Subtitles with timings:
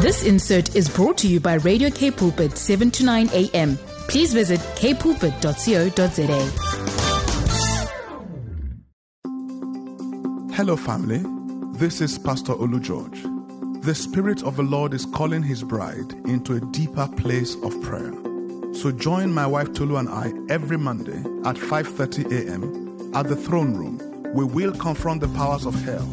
[0.00, 3.76] This insert is brought to you by Radio K Pulpit 7 to 9 a.m.
[4.06, 6.38] Please visit kpulpit.co.za.
[10.54, 11.20] Hello, family.
[11.80, 13.20] This is Pastor Olu George.
[13.82, 18.12] The Spirit of the Lord is calling His bride into a deeper place of prayer.
[18.74, 23.10] So join my wife Tolu and I every Monday at 5:30 a.m.
[23.16, 23.98] at the throne room.
[24.32, 26.06] We will confront the powers of hell.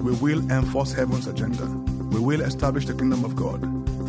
[0.00, 1.85] We will enforce heaven's agenda.
[2.16, 3.60] We will establish the kingdom of God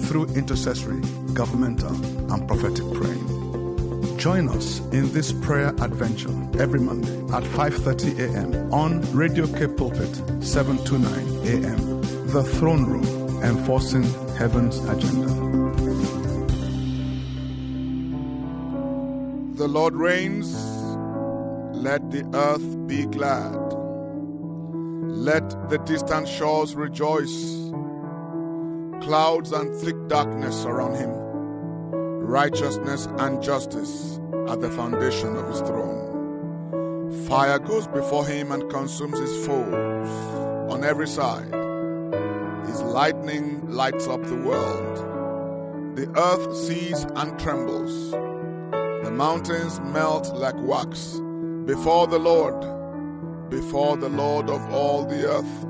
[0.05, 1.01] through intercessory,
[1.33, 1.93] governmental,
[2.31, 4.17] and prophetic praying.
[4.17, 8.73] Join us in this prayer adventure every Monday at 5:30 a.m.
[8.73, 12.01] on Radio K Pulpit 729 a.m.
[12.27, 14.03] The Throne Room, enforcing
[14.37, 15.27] heaven's agenda.
[19.57, 20.55] The Lord reigns.
[21.75, 23.53] Let the earth be glad.
[25.29, 27.67] Let the distant shores rejoice.
[29.07, 31.11] Clouds and thick darkness surround him.
[32.27, 37.25] Righteousness and justice are the foundation of his throne.
[37.25, 40.09] Fire goes before him and consumes his foes
[40.69, 41.53] on every side.
[42.67, 45.95] His lightning lights up the world.
[45.95, 48.11] The earth sees and trembles.
[48.11, 51.21] The mountains melt like wax
[51.63, 52.59] before the Lord,
[53.49, 55.65] before the Lord of all the earth.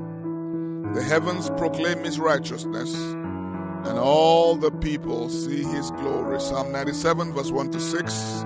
[0.96, 2.96] The heavens proclaim his righteousness,
[3.84, 6.40] and all the people see his glory.
[6.40, 8.44] Psalm 97, verse 1 to 6.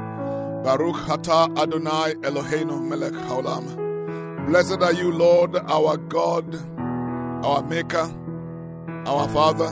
[0.65, 4.47] Baruch Atah Adonai Eloheinu Melech Haolam.
[4.47, 6.55] Blessed are you, Lord, our God,
[7.45, 8.13] our Maker,
[9.07, 9.71] our Father,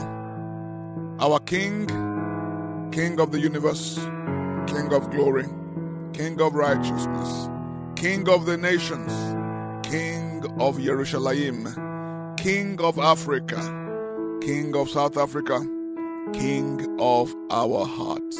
[1.19, 1.87] our King,
[2.91, 3.95] King of the universe,
[4.67, 5.45] King of glory,
[6.13, 7.49] King of righteousness,
[7.95, 9.11] King of the nations,
[9.87, 13.80] King of Jerusalem, King of Africa,
[14.41, 15.59] King of South Africa,
[16.33, 18.37] King of our hearts.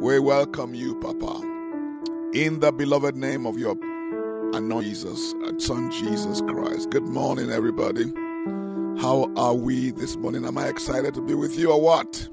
[0.00, 1.42] We welcome you, Papa,
[2.34, 3.76] in the beloved name of your
[4.52, 6.90] anointed Jesus, Son Jesus Christ.
[6.90, 8.12] Good morning, everybody.
[9.00, 10.44] How are we this morning?
[10.44, 12.28] Am I excited to be with you or what?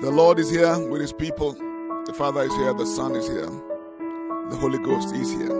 [0.00, 1.54] The Lord is here with his people.
[2.06, 3.50] The Father is here, the Son is here,
[4.48, 5.50] the Holy Ghost is here.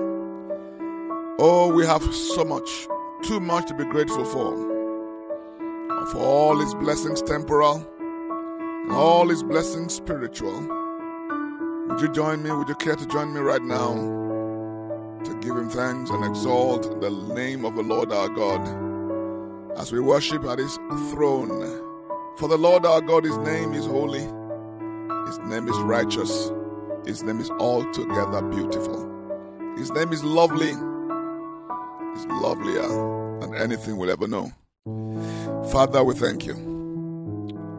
[1.41, 2.87] Oh, we have so much,
[3.25, 4.70] too much to be grateful for.
[6.09, 10.61] For all his blessings temporal and all his blessings spiritual.
[11.89, 12.51] Would you join me?
[12.51, 13.95] Would you care to join me right now
[15.25, 20.01] to give him thanks and exalt the name of the Lord our God as we
[20.01, 20.75] worship at his
[21.11, 21.49] throne?
[22.37, 24.27] For the Lord our God, his name is holy.
[25.27, 26.51] His name is righteous.
[27.07, 29.07] His name is altogether beautiful.
[29.77, 30.69] His name is lovely.
[32.15, 32.89] He's lovelier
[33.41, 34.51] than anything we'll ever know.
[35.71, 36.55] Father, we thank you.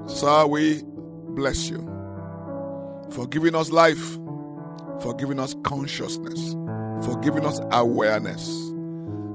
[0.07, 1.79] Sir, we bless you
[3.11, 4.15] for giving us life,
[5.01, 6.53] for giving us consciousness,
[7.05, 8.47] for giving us awareness.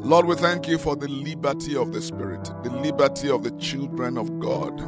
[0.00, 4.16] Lord, we thank you for the liberty of the Spirit, the liberty of the children
[4.16, 4.78] of God.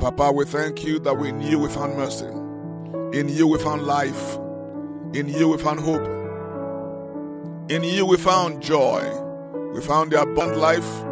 [0.00, 2.26] Papa, we thank you that in you we found mercy.
[3.18, 4.36] In you we found life.
[5.14, 6.06] In you we found hope.
[7.70, 9.02] In you we found joy.
[9.74, 11.04] We found the abundant life,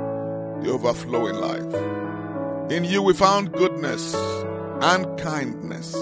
[0.66, 2.72] the overflowing life.
[2.72, 4.14] In you we found goodness
[4.82, 5.94] and kindness.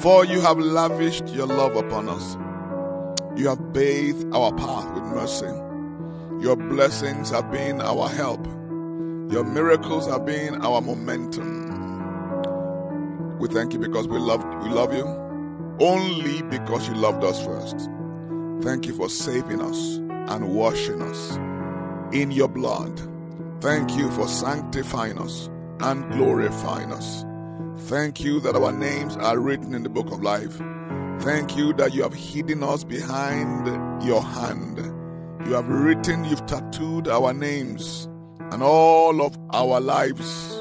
[0.00, 2.36] For you have lavished your love upon us.
[3.36, 5.50] You have bathed our path with mercy.
[6.40, 8.46] Your blessings have been our help.
[9.32, 11.68] Your miracles have been our momentum.
[13.38, 15.06] We thank you because we love we love you
[15.80, 17.88] only because you loved us first.
[18.62, 19.96] Thank you for saving us
[20.30, 21.36] and washing us
[22.14, 23.11] in your blood.
[23.62, 27.24] Thank you for sanctifying us and glorifying us.
[27.88, 30.56] Thank you that our names are written in the book of life.
[31.20, 33.68] Thank you that you have hidden us behind
[34.04, 34.78] your hand.
[35.46, 38.08] You have written, you've tattooed our names
[38.50, 40.60] and all of our lives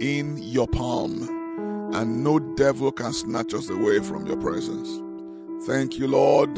[0.00, 1.28] in your palm
[1.92, 5.02] and no devil can snatch us away from your presence.
[5.66, 6.54] Thank you, Lord,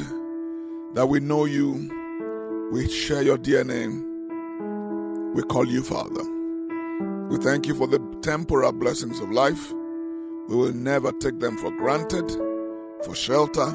[0.93, 4.12] that we know you, we share your DNA,
[5.35, 6.23] we call you Father.
[7.29, 9.73] We thank you for the temporal blessings of life.
[10.49, 12.31] We will never take them for granted,
[13.05, 13.71] for shelter,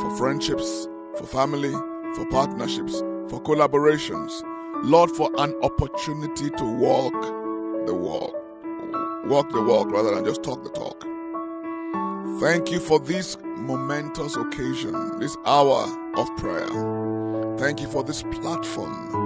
[0.00, 1.72] for friendships, for family,
[2.14, 4.42] for partnerships, for collaborations.
[4.84, 7.14] Lord, for an opportunity to walk
[7.86, 8.34] the walk
[9.26, 11.02] walk the walk rather than just talk the talk.
[12.40, 15.84] Thank you for this momentous occasion, this hour
[16.16, 16.68] of prayer.
[17.58, 19.25] Thank you for this platform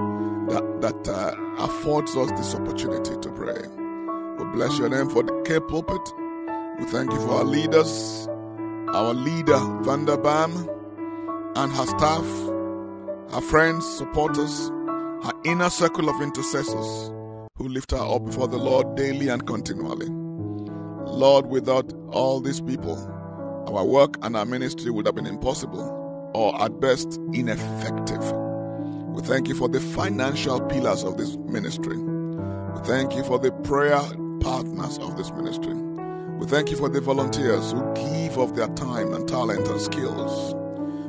[0.50, 3.61] that, that uh, affords us this opportunity to pray.
[4.38, 6.00] We bless your name for the K pulpit.
[6.79, 8.26] We thank you for our leaders,
[8.93, 10.69] our leader, Vanda Bam,
[11.56, 12.25] and her staff,
[13.32, 14.69] her friends, supporters,
[15.23, 17.12] her inner circle of intercessors
[17.56, 20.08] who lift her up before the Lord daily and continually.
[21.06, 22.97] Lord, without all these people,
[23.69, 28.39] our work and our ministry would have been impossible or at best ineffective.
[29.20, 31.99] We thank you for the financial pillars of this ministry.
[31.99, 34.00] We thank you for the prayer
[34.40, 35.75] partners of this ministry.
[35.75, 40.55] We thank you for the volunteers who give of their time and talent and skills.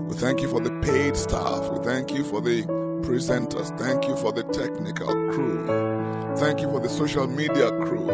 [0.09, 1.71] We thank you for the paid staff.
[1.71, 2.63] We thank you for the
[3.01, 3.75] presenters.
[3.79, 5.65] Thank you for the technical crew.
[6.35, 8.11] Thank you for the social media crew.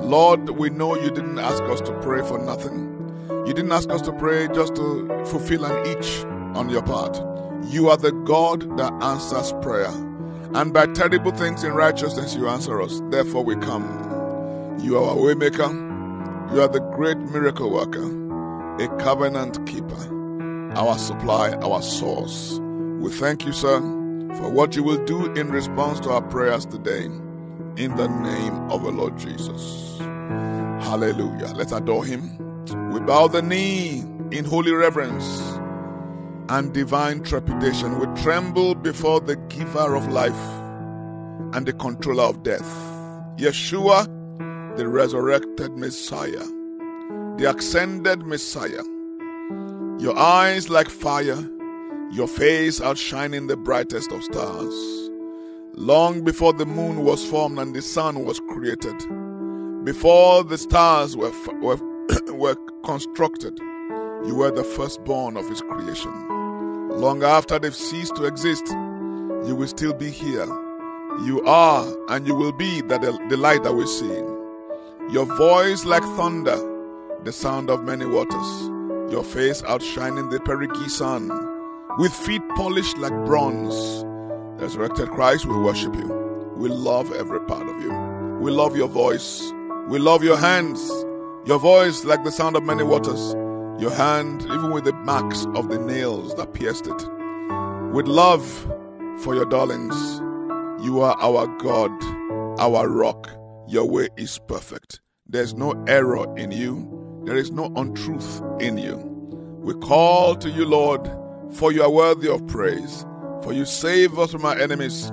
[0.00, 2.88] Lord, we know you didn't ask us to pray for nothing.
[3.46, 6.24] You didn't ask us to pray just to fulfill an itch
[6.56, 7.31] on your part.
[7.70, 9.92] You are the God that answers prayer.
[10.54, 13.00] And by terrible things in righteousness, you answer us.
[13.10, 14.78] Therefore, we come.
[14.80, 16.52] You are our waymaker.
[16.52, 18.04] You are the great miracle worker,
[18.82, 22.58] a covenant keeper, our supply, our source.
[23.00, 23.80] We thank you, sir,
[24.36, 27.04] for what you will do in response to our prayers today.
[27.04, 29.96] In the name of the Lord Jesus.
[29.98, 31.54] Hallelujah.
[31.54, 32.36] Let's adore him.
[32.92, 34.00] We bow the knee
[34.30, 35.40] in holy reverence
[36.48, 37.98] and divine trepidation.
[37.98, 40.32] We tremble before the giver of life
[41.54, 42.68] and the controller of death.
[43.36, 44.06] Yeshua,
[44.76, 46.44] the resurrected Messiah,
[47.36, 48.82] the ascended Messiah.
[49.98, 51.48] Your eyes like fire,
[52.10, 54.74] your face outshining the brightest of stars.
[55.74, 58.96] Long before the moon was formed and the sun was created,
[59.84, 61.78] before the stars were, were,
[62.32, 63.58] were constructed,
[64.26, 66.28] you were the firstborn of his creation.
[66.90, 68.66] Long after they've ceased to exist,
[69.46, 70.46] you will still be here.
[71.24, 72.98] You are and you will be the,
[73.28, 74.22] the light that we see.
[75.10, 76.56] Your voice like thunder,
[77.24, 78.70] the sound of many waters.
[79.12, 81.28] Your face outshining the perigee sun,
[81.98, 84.04] with feet polished like bronze.
[84.62, 86.52] Resurrected Christ, we worship you.
[86.56, 87.92] We love every part of you.
[88.40, 89.52] We love your voice.
[89.88, 90.88] We love your hands.
[91.44, 93.34] Your voice like the sound of many waters.
[93.78, 97.08] Your hand, even with the marks of the nails that pierced it.
[97.92, 98.44] With love
[99.22, 99.94] for your darlings,
[100.84, 101.90] you are our God,
[102.60, 103.30] our rock.
[103.68, 105.00] Your way is perfect.
[105.26, 107.22] There's no error in you.
[107.24, 108.96] There is no untruth in you.
[109.60, 111.08] We call to you, Lord,
[111.52, 113.06] for you are worthy of praise.
[113.42, 115.10] For you save us from our enemies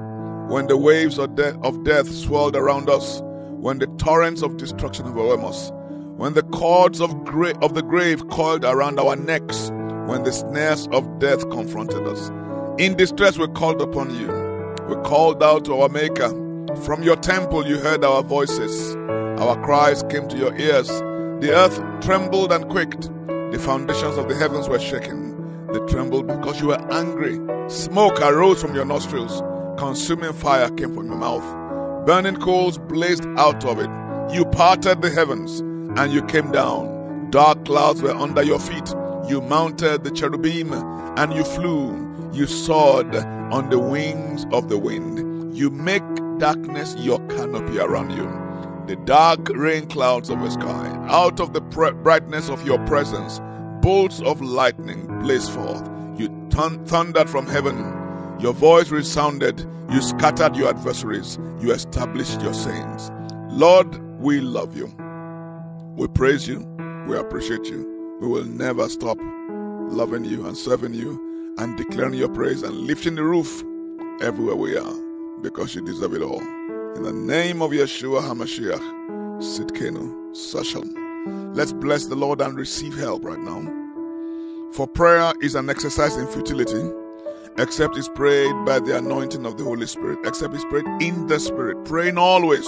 [0.50, 3.22] when the waves of death, of death swirled around us,
[3.52, 5.72] when the torrents of destruction overwhelm us,
[6.20, 9.70] when the cords of, gra- of the grave coiled around our necks,
[10.06, 12.30] when the snares of death confronted us.
[12.78, 14.28] In distress, we called upon you.
[14.90, 16.28] We called out to our Maker.
[16.84, 18.98] From your temple, you heard our voices.
[19.40, 20.90] Our cries came to your ears.
[20.90, 23.04] The earth trembled and quaked.
[23.54, 25.68] The foundations of the heavens were shaken.
[25.72, 27.40] They trembled because you were angry.
[27.70, 29.42] Smoke arose from your nostrils.
[29.80, 32.06] Consuming fire came from your mouth.
[32.06, 33.90] Burning coals blazed out of it.
[34.36, 35.64] You parted the heavens
[35.98, 37.30] and you came down.
[37.32, 38.94] Dark clouds were under your feet.
[39.28, 42.08] You mounted the cherubim and you flew.
[42.34, 45.58] You soared on the wings of the wind.
[45.58, 46.04] You make
[46.38, 48.28] darkness your canopy around you.
[48.88, 50.88] The dark rain clouds of the sky.
[51.10, 53.40] Out of the brightness of your presence,
[53.82, 55.88] bolts of lightning blazed forth.
[56.18, 57.78] You thun- thundered from heaven.
[58.40, 59.66] Your voice resounded.
[59.92, 61.38] You scattered your adversaries.
[61.60, 63.12] You established your saints.
[63.50, 64.92] Lord, we love you.
[66.00, 66.60] We praise you.
[67.10, 68.18] We appreciate you.
[68.22, 71.20] We will never stop loving you and serving you
[71.58, 73.66] and declaring your praise and lifting the roof
[74.22, 74.94] everywhere we are
[75.42, 76.40] because you deserve it all.
[76.96, 78.80] In the name of Yeshua HaMashiach,
[79.42, 81.54] Tsidkenu, Sashalom.
[81.54, 83.62] Let's bless the Lord and receive help right now.
[84.72, 86.94] For prayer is an exercise in futility,
[87.58, 91.42] except it's prayed by the anointing of the Holy Spirit, except it's prayed in the
[91.42, 92.66] Spirit, praying always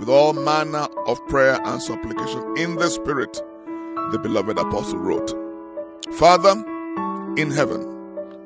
[0.00, 3.34] with all manner of prayer and supplication in the Spirit,
[4.12, 5.30] the beloved apostle wrote.
[6.14, 6.52] Father
[7.36, 7.86] in heaven,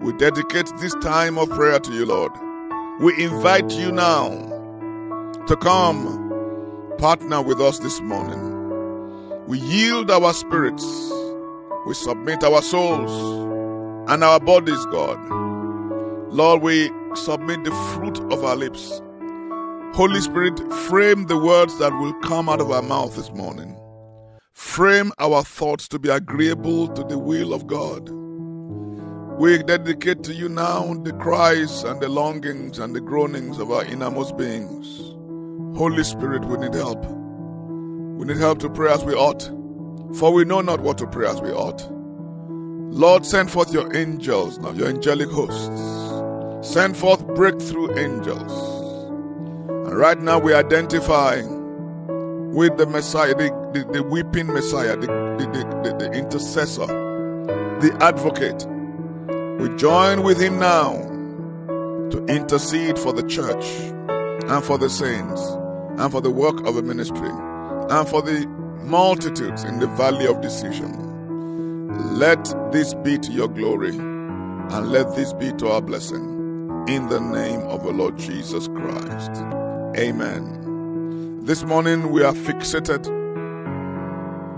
[0.00, 2.32] we dedicate this time of prayer to you, Lord.
[2.98, 4.30] We invite you now
[5.46, 9.46] to come partner with us this morning.
[9.46, 10.84] We yield our spirits,
[11.86, 13.12] we submit our souls
[14.10, 15.20] and our bodies, God.
[16.32, 19.00] Lord, we submit the fruit of our lips.
[19.94, 20.58] Holy Spirit,
[20.88, 23.78] frame the words that will come out of our mouth this morning.
[24.52, 28.10] Frame our thoughts to be agreeable to the will of God.
[29.38, 33.84] We dedicate to you now the cries and the longings and the groanings of our
[33.84, 34.98] innermost beings.
[35.78, 37.06] Holy Spirit, we need help.
[37.06, 39.44] We need help to pray as we ought,
[40.18, 41.88] for we know not what to pray as we ought.
[42.92, 46.68] Lord, send forth your angels now, your angelic hosts.
[46.68, 48.73] Send forth breakthrough angels.
[49.94, 51.40] Right now we identify
[52.52, 55.46] with the Messiah, the, the, the weeping Messiah, the, the,
[55.84, 58.66] the, the intercessor, the advocate.
[59.60, 60.94] We join with him now
[62.10, 63.64] to intercede for the church
[64.50, 65.40] and for the saints
[66.00, 68.48] and for the work of the ministry and for the
[68.82, 72.18] multitudes in the valley of decision.
[72.18, 76.32] Let this be to your glory and let this be to our blessing.
[76.88, 79.63] In the name of the Lord Jesus Christ.
[79.96, 81.44] Amen.
[81.44, 83.06] This morning we are fixated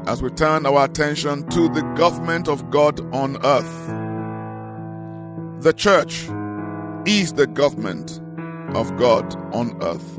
[0.08, 3.86] as we turn our attention to the government of God on earth.
[5.62, 6.26] The church
[7.06, 8.18] is the government
[8.74, 10.16] of God on earth.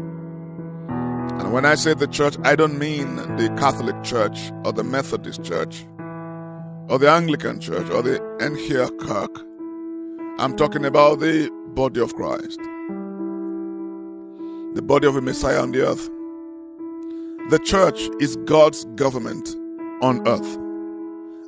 [1.42, 5.44] And when I say the church, I don't mean the Catholic Church or the Methodist
[5.44, 5.84] Church
[6.90, 8.70] or the Anglican Church or the NG
[9.00, 9.36] Kerk.
[10.40, 12.60] I'm talking about the body of Christ,
[14.74, 16.10] the body of a Messiah on the earth.
[17.50, 19.56] The church is God's government
[20.02, 20.58] on earth.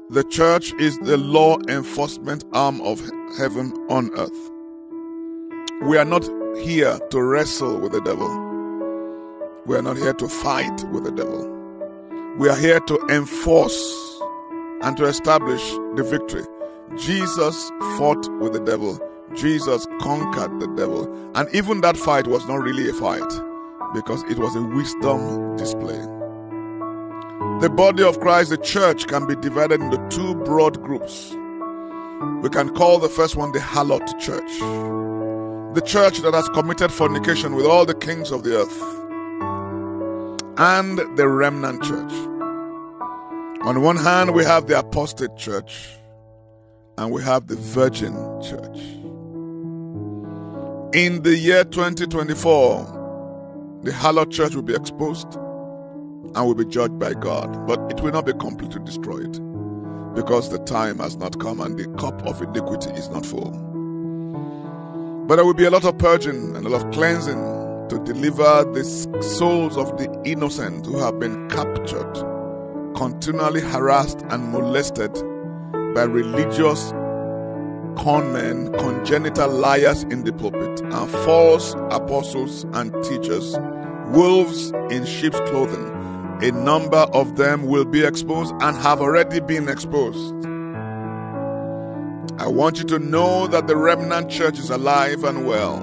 [0.09, 2.99] The church is the law enforcement arm of
[3.37, 4.51] heaven on earth.
[5.83, 6.23] We are not
[6.57, 8.27] here to wrestle with the devil.
[9.65, 11.47] We are not here to fight with the devil.
[12.37, 14.21] We are here to enforce
[14.81, 15.61] and to establish
[15.95, 16.45] the victory.
[16.97, 18.99] Jesus fought with the devil.
[19.35, 21.07] Jesus conquered the devil.
[21.35, 23.29] And even that fight was not really a fight
[23.93, 25.99] because it was a wisdom display.
[27.61, 31.31] The body of Christ, the church, can be divided into two broad groups.
[32.41, 34.99] We can call the first one the harlot church
[35.73, 38.81] the church that has committed fornication with all the kings of the earth,
[40.57, 42.11] and the remnant church.
[43.61, 45.89] On one hand, we have the apostate church,
[46.97, 48.79] and we have the virgin church.
[50.91, 57.13] In the year 2024, the hallowed church will be exposed and will be judged by
[57.13, 59.33] God, but it will not be completely destroyed
[60.15, 63.51] because the time has not come and the cup of iniquity is not full.
[65.27, 67.37] But there will be a lot of purging and a lot of cleansing
[67.89, 68.83] to deliver the
[69.21, 72.15] souls of the innocent who have been captured,
[72.95, 75.13] continually harassed and molested
[75.93, 76.91] by religious
[77.99, 83.55] conmen, congenital liars in the pulpit, and false apostles and teachers,
[84.07, 85.85] wolves in sheep's clothing.
[86.41, 90.33] A number of them will be exposed and have already been exposed.
[92.39, 95.77] I want you to know that the remnant church is alive and well.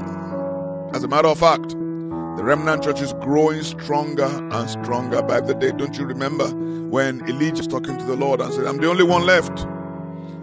[0.94, 5.54] As a matter of fact, the remnant church is growing stronger and stronger by the
[5.54, 5.72] day.
[5.72, 6.48] Don't you remember
[6.88, 9.66] when Elijah was talking to the Lord and said, I'm the only one left?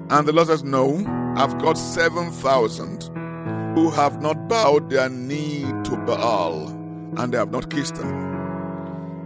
[0.09, 0.97] And the Lord says, No,
[1.35, 3.12] I've got 7,000
[3.73, 6.67] who have not bowed their knee to Baal
[7.17, 8.33] and they have not kissed him.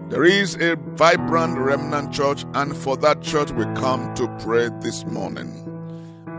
[0.10, 5.06] There is a vibrant remnant church, and for that church we come to pray this
[5.06, 5.52] morning.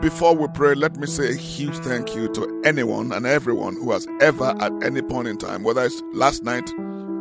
[0.01, 3.93] Before we pray, let me say a huge thank you to anyone and everyone who
[3.93, 6.73] has ever, at any point in time, whether it's last night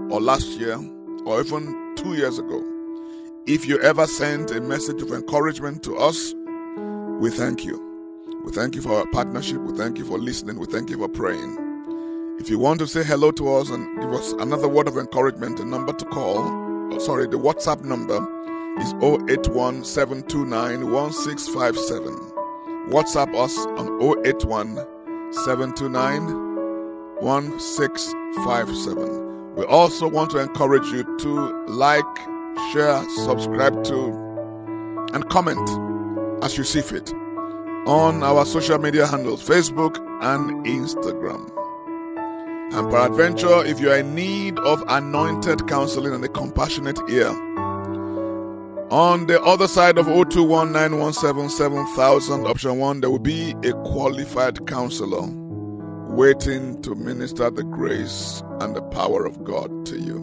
[0.09, 0.77] or last year
[1.25, 2.63] or even two years ago,
[3.45, 6.33] if you ever sent a message of encouragement to us,
[7.19, 7.86] we thank you.
[8.47, 9.57] We thank you for our partnership.
[9.57, 10.57] We thank you for listening.
[10.57, 12.37] We thank you for praying.
[12.39, 15.57] If you want to say hello to us and give us another word of encouragement,
[15.57, 16.47] the number to call,
[16.93, 18.25] oh, sorry, the WhatsApp number
[18.79, 22.15] is 081 729 1657.
[22.87, 24.75] WhatsApp us on 081
[25.33, 29.55] 729 1657.
[29.55, 32.05] We also want to encourage you to like,
[32.71, 34.05] share, subscribe to,
[35.13, 35.69] and comment
[36.41, 37.13] as you see fit
[37.87, 41.49] on our social media handles Facebook and Instagram.
[42.73, 47.29] And peradventure, if you are in need of anointed counseling and a compassionate ear,
[48.89, 55.25] on the other side of 0219177,000, option 1, there will be a qualified counselor
[56.13, 60.19] waiting to minister the grace and the power of God to you.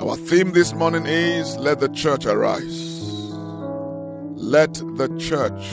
[0.00, 2.97] Our theme this morning is Let the Church Arise.
[4.40, 5.68] Let the Church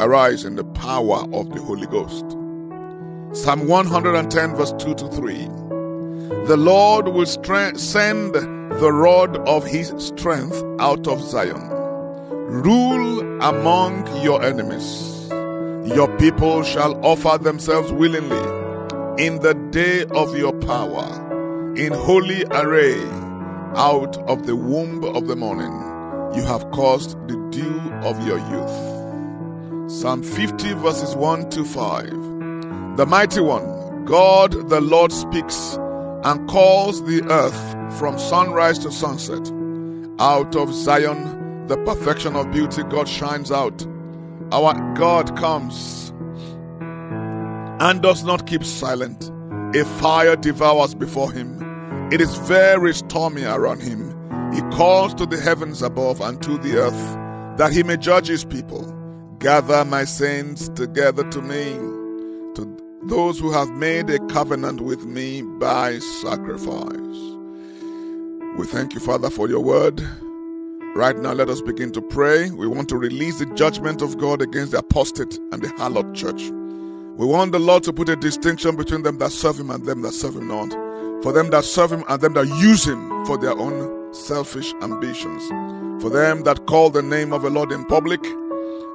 [0.00, 2.24] arise in the power of the Holy Ghost.
[3.32, 5.34] Psalm 110, verse 2 to 3.
[6.46, 11.68] The Lord will send the rod of his strength out of Zion.
[12.48, 15.28] Rule among your enemies.
[15.94, 18.40] Your people shall offer themselves willingly
[19.22, 21.24] in the day of your power.
[21.76, 23.00] in holy array
[23.76, 25.97] out of the womb of the morning.
[26.34, 29.90] You have caused the dew of your youth.
[29.90, 32.96] Psalm 50, verses 1 to 5.
[32.98, 35.78] The mighty one, God the Lord speaks
[36.24, 39.50] and calls the earth from sunrise to sunset.
[40.20, 43.86] Out of Zion, the perfection of beauty, God shines out.
[44.52, 46.12] Our God comes
[47.80, 49.30] and does not keep silent.
[49.74, 52.10] A fire devours before him.
[52.12, 54.07] It is very stormy around him.
[54.52, 58.44] He calls to the heavens above and to the earth that he may judge his
[58.44, 58.94] people.
[59.40, 61.74] Gather my saints together to me,
[62.54, 66.96] to those who have made a covenant with me by sacrifice.
[68.56, 70.00] We thank you, Father, for your word.
[70.96, 72.50] Right now, let us begin to pray.
[72.50, 76.42] We want to release the judgment of God against the apostate and the harlot church.
[77.18, 80.02] We want the Lord to put a distinction between them that serve Him and them
[80.02, 80.72] that serve Him not.
[81.22, 85.46] For them that serve Him and them that use Him for their own selfish ambitions.
[86.02, 88.24] For them that call the name of the Lord in public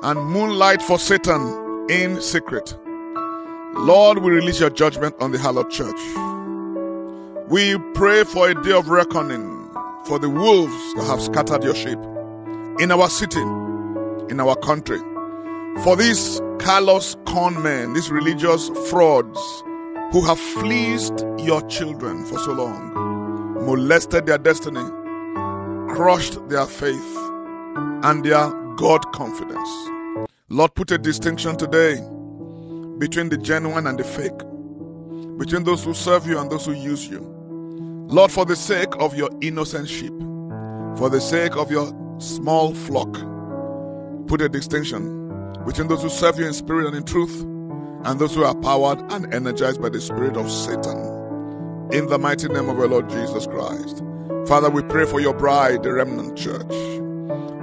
[0.03, 2.77] and moonlight for Satan in secret.
[3.75, 5.99] Lord, we release your judgment on the harlot church.
[7.49, 9.69] We pray for a day of reckoning
[10.05, 11.99] for the wolves that have scattered your sheep
[12.79, 13.41] in our city,
[14.29, 14.99] in our country.
[15.83, 19.39] For these callous con men, these religious frauds
[20.11, 22.93] who have fleeced your children for so long,
[23.65, 24.83] molested their destiny,
[25.93, 27.17] crushed their faith
[28.03, 29.69] and their God confidence.
[30.49, 31.97] Lord, put a distinction today
[32.97, 34.39] between the genuine and the fake,
[35.37, 37.19] between those who serve you and those who use you.
[38.07, 40.13] Lord, for the sake of your innocent sheep,
[40.97, 43.13] for the sake of your small flock,
[44.27, 45.29] put a distinction
[45.63, 47.43] between those who serve you in spirit and in truth,
[48.05, 50.97] and those who are powered and energized by the spirit of Satan.
[51.91, 54.03] In the mighty name of our Lord Jesus Christ.
[54.47, 56.67] Father, we pray for your bride, the remnant church.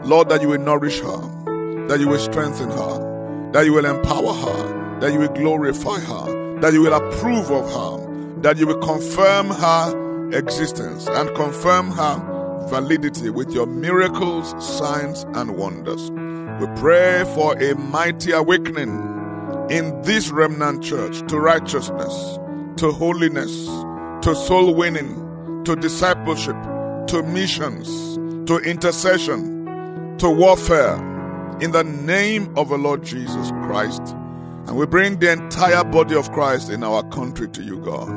[0.06, 4.32] Lord, that you will nourish her, that you will strengthen her, that you will empower
[4.32, 8.78] her, that you will glorify her, that you will approve of her, that you will
[8.78, 16.10] confirm her existence and confirm her validity with your miracles, signs, and wonders.
[16.60, 19.10] We pray for a mighty awakening
[19.70, 22.38] in this remnant church to righteousness,
[22.76, 23.66] to holiness,
[24.24, 26.56] to soul winning, to discipleship,
[27.10, 28.16] to missions,
[28.48, 30.94] to intercession, to warfare
[31.60, 34.00] in the name of the Lord Jesus Christ.
[34.66, 38.08] And we bring the entire body of Christ in our country to you, God.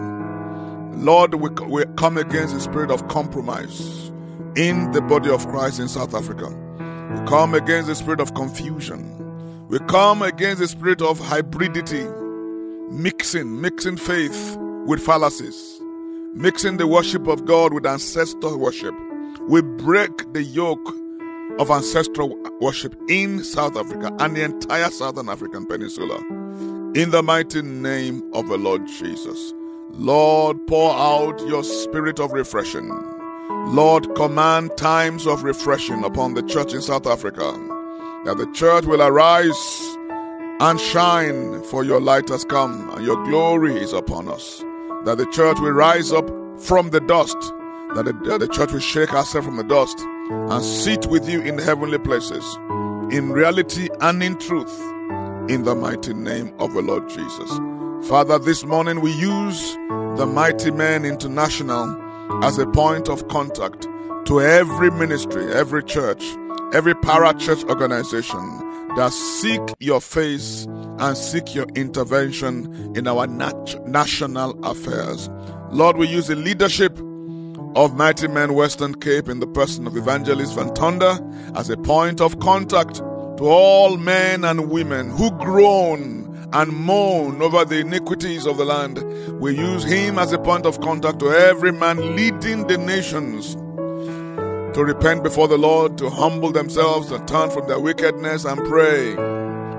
[0.96, 4.12] Lord, we, we come against the spirit of compromise
[4.56, 6.50] in the body of Christ in South Africa.
[6.50, 9.68] We come against the spirit of confusion.
[9.70, 15.73] We come against the spirit of hybridity, mixing, mixing faith with fallacies,
[16.34, 18.96] mixing the worship of God with ancestral worship.
[19.48, 20.96] We break the yoke
[21.60, 26.18] of ancestral worship in South Africa and the entire Southern African Peninsula.
[26.96, 29.54] In the mighty name of the Lord Jesus.
[29.92, 32.90] Lord, pour out your spirit of refreshing
[33.66, 37.54] Lord, command times of refreshing upon the church in South Africa,
[38.26, 39.98] that the church will arise
[40.60, 44.64] and shine, for your light has come and your glory is upon us.
[45.06, 47.38] That the church will rise up from the dust,
[47.96, 51.42] that the, that the church will shake herself from the dust and sit with you
[51.42, 52.44] in heavenly places,
[53.12, 54.80] in reality and in truth,
[55.50, 57.52] in the mighty name of the Lord Jesus.
[58.08, 59.76] Father, this morning we use
[60.18, 62.00] the Mighty Men International
[62.44, 63.88] as a point of contact
[64.26, 66.24] to every ministry, every church,
[66.74, 68.40] every para church organization
[68.96, 70.66] that seek your face
[71.00, 75.30] and seek your intervention in our nat- national affairs.
[75.72, 76.98] Lord, we use the leadership
[77.76, 81.18] of Mighty Men Western Cape in the person of Evangelist Van Tonder
[81.56, 87.66] as a point of contact to all men and women who groan and moan over
[87.66, 89.04] the iniquities of the land.
[89.42, 93.56] We use him as a point of contact to every man leading the nations
[94.74, 99.16] to repent before the Lord, to humble themselves and turn from their wickedness and pray.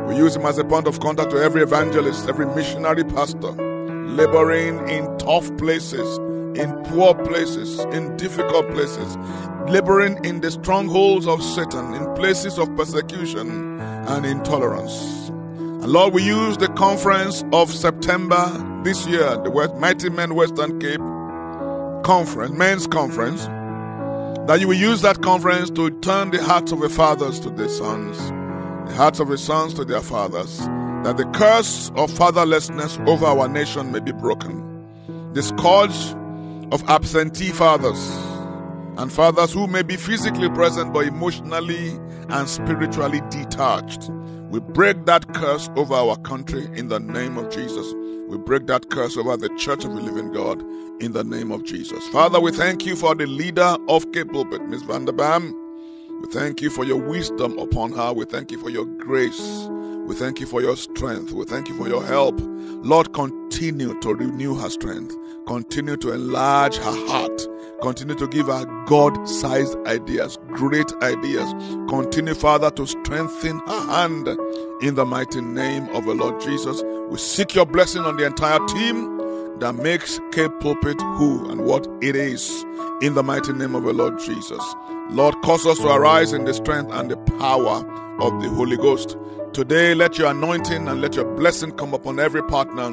[0.06, 3.52] We use him as a point of contact to every evangelist, every missionary pastor,
[4.06, 6.18] laboring in tough places,
[6.58, 9.16] in poor places, in difficult places,
[9.68, 15.28] laboring in the strongholds of Satan, in places of persecution and intolerance.
[15.28, 18.46] And Lord, we use the conference of September
[18.84, 21.00] this year, the Mighty Men Western Cape
[22.04, 23.48] Conference, Men's Conference,
[24.46, 27.68] that you will use that conference to turn the hearts of the fathers to their
[27.68, 28.18] sons,
[28.88, 30.58] the hearts of the sons to their fathers,
[31.04, 35.32] that the curse of fatherlessness over our nation may be broken.
[35.32, 35.96] The scourge
[36.72, 37.98] of absentee fathers
[38.98, 44.10] and fathers who may be physically present but emotionally and spiritually detached.
[44.54, 47.92] We break that curse over our country in the name of Jesus.
[48.28, 50.62] We break that curse over the church of the living God
[51.02, 52.06] in the name of Jesus.
[52.10, 55.52] Father, we thank you for the leader of Cape Pulpit, Miss Vanderbam.
[56.20, 58.12] We thank you for your wisdom upon her.
[58.12, 59.66] We thank you for your grace.
[60.06, 61.32] We thank you for your strength.
[61.32, 62.36] We thank you for your help.
[62.38, 65.16] Lord, continue to renew her strength.
[65.48, 67.44] Continue to enlarge her heart.
[67.84, 71.52] Continue to give her God sized ideas, great ideas.
[71.90, 74.26] Continue, Father, to strengthen her hand
[74.80, 76.82] in the mighty name of the Lord Jesus.
[77.10, 79.18] We seek your blessing on the entire team
[79.58, 82.64] that makes Cape Pulpit who and what it is
[83.02, 84.64] in the mighty name of the Lord Jesus.
[85.10, 87.84] Lord, cause us to arise in the strength and the power
[88.18, 89.18] of the Holy Ghost.
[89.52, 92.86] Today, let your anointing and let your blessing come upon every partner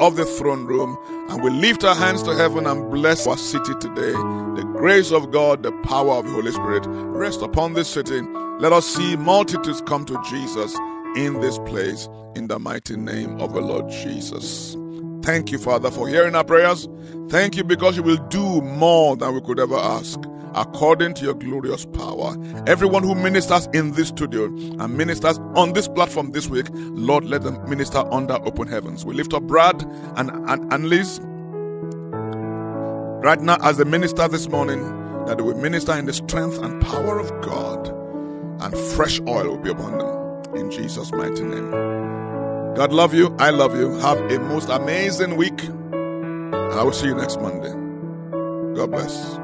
[0.00, 0.98] of the throne room.
[1.28, 4.12] And we lift our hands to heaven and bless our city today.
[4.12, 8.20] The grace of God, the power of the Holy Spirit rest upon this city.
[8.58, 10.76] Let us see multitudes come to Jesus
[11.16, 14.76] in this place in the mighty name of the Lord Jesus.
[15.22, 16.88] Thank you, Father, for hearing our prayers.
[17.28, 20.20] Thank you because you will do more than we could ever ask
[20.54, 22.36] according to your glorious power.
[22.66, 27.42] Everyone who ministers in this studio and ministers on this platform this week, Lord, let
[27.42, 29.04] them minister under open heavens.
[29.04, 29.82] We lift up Brad
[30.16, 31.20] and, and, and Liz
[33.24, 34.82] right now as the minister this morning,
[35.26, 37.88] that they will minister in the strength and power of God,
[38.62, 40.56] and fresh oil will be upon them.
[40.56, 41.70] In Jesus' mighty name.
[42.74, 43.34] God love you.
[43.38, 43.92] I love you.
[44.00, 45.62] Have a most amazing week.
[45.62, 47.72] And I will see you next Monday.
[48.76, 49.43] God bless.